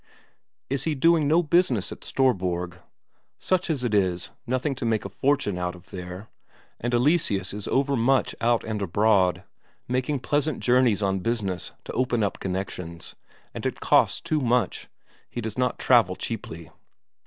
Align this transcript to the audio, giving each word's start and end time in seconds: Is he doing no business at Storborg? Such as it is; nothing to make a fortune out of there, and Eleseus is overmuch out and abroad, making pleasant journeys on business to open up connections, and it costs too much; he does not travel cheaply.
Is 0.67 0.85
he 0.85 0.95
doing 0.95 1.27
no 1.27 1.43
business 1.43 1.91
at 1.91 2.03
Storborg? 2.03 2.79
Such 3.37 3.69
as 3.69 3.83
it 3.83 3.93
is; 3.93 4.31
nothing 4.47 4.73
to 4.73 4.83
make 4.83 5.05
a 5.05 5.09
fortune 5.09 5.59
out 5.59 5.75
of 5.75 5.91
there, 5.91 6.27
and 6.79 6.91
Eleseus 6.95 7.53
is 7.53 7.67
overmuch 7.67 8.33
out 8.41 8.63
and 8.63 8.81
abroad, 8.81 9.43
making 9.87 10.21
pleasant 10.21 10.59
journeys 10.59 11.03
on 11.03 11.19
business 11.19 11.71
to 11.83 11.93
open 11.93 12.23
up 12.23 12.39
connections, 12.39 13.13
and 13.53 13.63
it 13.63 13.79
costs 13.79 14.19
too 14.21 14.39
much; 14.41 14.87
he 15.29 15.39
does 15.39 15.55
not 15.55 15.77
travel 15.77 16.15
cheaply. 16.15 16.71